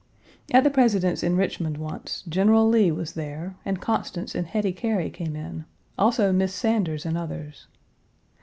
At 0.51 0.63
the 0.63 0.71
President's 0.71 1.21
in 1.21 1.35
Richmond 1.35 1.77
once, 1.77 2.23
General 2.27 2.67
Lee 2.67 2.91
was 2.91 3.13
there, 3.13 3.55
and 3.63 3.79
Constance 3.79 4.33
and 4.33 4.47
Hetty 4.47 4.73
Cary 4.73 5.11
came 5.11 5.35
in; 5.35 5.65
also 5.95 6.31
Miss 6.33 6.55
Sanders 6.55 7.05
and 7.05 7.15
others. 7.15 7.67